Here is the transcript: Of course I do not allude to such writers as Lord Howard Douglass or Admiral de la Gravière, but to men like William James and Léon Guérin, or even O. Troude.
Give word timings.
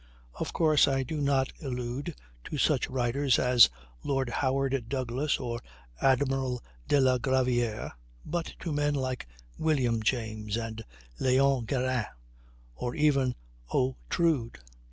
Of 0.33 0.51
course 0.51 0.87
I 0.87 1.03
do 1.03 1.21
not 1.21 1.53
allude 1.61 2.15
to 2.45 2.57
such 2.57 2.89
writers 2.89 3.37
as 3.37 3.69
Lord 4.03 4.29
Howard 4.29 4.89
Douglass 4.89 5.37
or 5.39 5.59
Admiral 6.01 6.63
de 6.87 6.99
la 6.99 7.19
Gravière, 7.19 7.91
but 8.25 8.55
to 8.61 8.73
men 8.73 8.95
like 8.95 9.27
William 9.59 10.01
James 10.01 10.57
and 10.57 10.83
Léon 11.19 11.67
Guérin, 11.67 12.07
or 12.73 12.95
even 12.95 13.35
O. 13.71 13.95
Troude. 14.09 14.57